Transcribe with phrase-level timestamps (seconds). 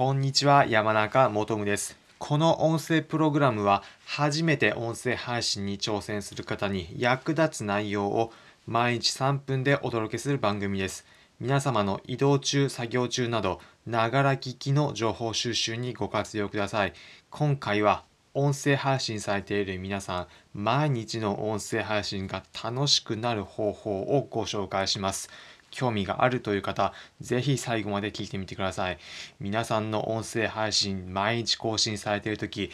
[0.00, 1.98] こんにちは、山中もとむです。
[2.18, 8.32] この音声プログラムは、初めて音声配信に挑戦する方に役立つ内容を
[8.66, 11.04] 毎日3分でお届けする番組です。
[11.38, 16.94] 皆様の移動中、作業中など、ながら聞きの情報収集にご活用ください。
[17.28, 25.28] 今回は、音声配信されている皆さん、毎日の音声配信が楽しくなる方法をご紹介します。
[25.70, 28.98] 興味があるという方、ぜひ最後まで聞いてみてください。
[29.40, 32.70] 皆さんの音声配信、毎日更新されているとき、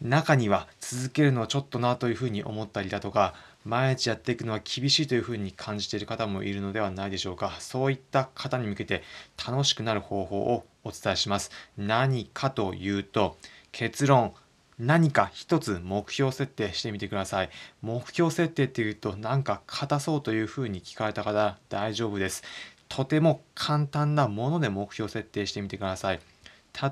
[0.00, 7.56] 中には続けるのはちょっとなというふうに思ったりだとか、毎日やっていくのは厳しいというふうに感じている方もいるのではないでしょうか。
[7.58, 9.02] そういった方に向けて
[9.46, 11.50] 楽しくなる方法をお伝えします。
[11.76, 13.36] 何かというと、
[13.72, 14.34] 結論、
[14.80, 17.50] 何か一つ目標設定してみてください。
[17.82, 22.42] 目標設定っていうとなんか硬そうというふうに聞かれた方大丈夫です。
[22.88, 26.20] とても簡単なもので目標設定してみてください。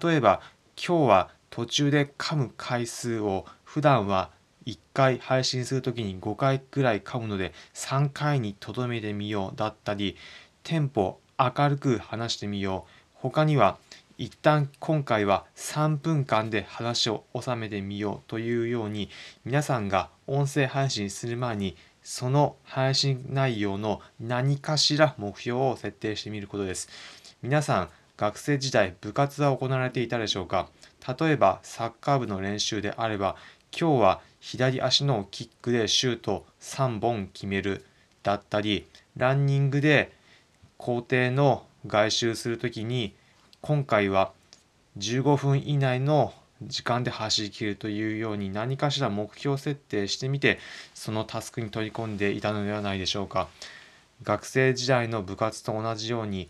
[0.02, 0.42] 例えば
[0.76, 4.30] 今日は途中で噛む回数を普段は
[4.66, 10.18] 1回配信するときに5回くらい噛むので3回にとどめてみようだったり
[10.62, 13.78] テンポ明るく話してみよう他には
[14.20, 19.10] 一旦今回は3分間で話を収めてみようというように
[19.44, 26.88] 皆さんが音声配信する前にその配信内容の何かしら目標を設定してみることです。
[27.42, 30.68] 皆さん学生時代部活は行われていたでしょうか。
[31.20, 33.36] 例えばサッカー部の練習であれば
[33.70, 37.84] 今日は左足のキックでシュート3本決める
[38.24, 40.12] だったりランニングで
[40.76, 43.14] 校庭の外周するときに
[43.60, 44.32] 今回は
[44.98, 50.58] 15分以内の時間で走り切るというように何かしら目標設定してみて
[50.94, 53.48] そのタスクに取り込んでいたのではないでしょうか。
[54.22, 56.48] 学生時代の部活と同じように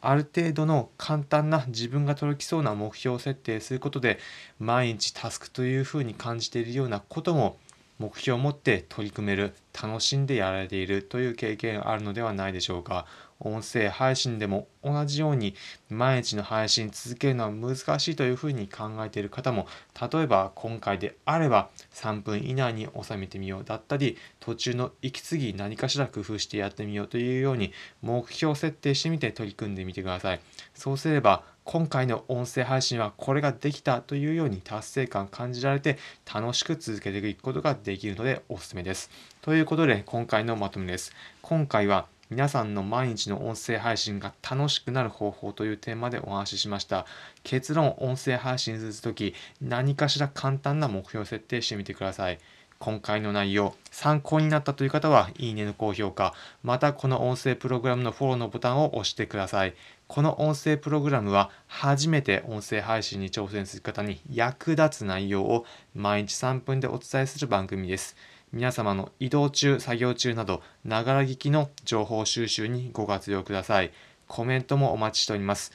[0.00, 4.18] ある程度の簡単な自分が届きそうな目標設定することで
[4.58, 7.56] 毎日タスクというふうに感じているようなことも
[7.98, 13.06] 目標を持って取り組める楽しんでやられているという経験あるのではないでしょうか。
[13.44, 15.54] 音声配信でも同じように
[15.88, 19.66] 毎日の配信続けるのは難しいというふうに考えている方も
[20.12, 30.40] 例えば今回であれば3分以内に収めてみようだったり途中の息継ぎ何かしら工夫してやってみようというように目標設定してみて取り組んでみてください
[30.74, 35.96] そうすれば今回の音声配信はこれができたというように達成感感じられて
[36.32, 39.10] 楽しく続けていくことができるのでおすすめです。
[39.42, 41.12] ということで今回のまとめです。
[41.40, 47.04] 今回は皆さんの毎日の音声配信が楽しくなる方法というテーマでお話ししました。
[47.42, 52.38] 結論、音声配信するとき何かしら簡単な目標設定してみてください。
[52.78, 56.32] 今回の内容、参考になったという方は、いいねの高評価、
[56.62, 59.74] またこの音声プログラムのフォローのボタンを押してください。
[60.08, 68.16] この音声プログラムは、初めて音声配信に挑戦する方に役立つ内容を毎日3分でお伝えする番組です。
[68.52, 73.92] 皆様の移動中、作業中など、ながら聞きの情報収集にご活用ください。
[74.28, 75.72] コメントもお待ちしております。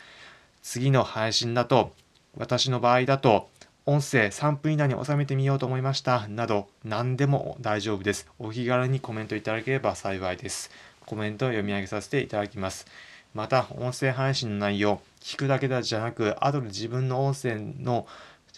[0.62, 1.94] 次の配信だと、
[2.38, 3.50] 私の場合だと、
[3.88, 8.28] 音声3分以内に収めてみようと思いましたなど何でも大丈夫です。
[8.38, 10.70] お気軽にコメントいただければ幸いです。
[11.06, 12.86] コメントを読み上げさせていただきます。
[13.34, 18.06] また音声配信の内容聞くだけじゃなく後で自分の音声の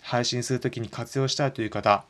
[0.01, 2.03] 配信するときに活用したいという方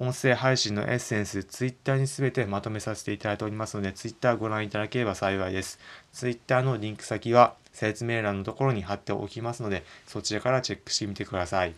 [0.00, 5.80] 音声配信のエッセンス、ツイッターにすべてまとめさせていただいておりますので、ツイッターご覧いただければ幸いです。
[6.12, 11.74] ツイッターのリンク先は説明欄のところに貼っておきますので、そちらからチェックしてみてください。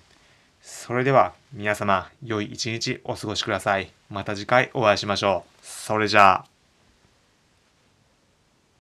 [0.61, 3.91] それでは皆様、良い一日お過ごしください。
[4.11, 5.67] また次回お会いしましょう。
[5.67, 6.50] それじゃあ。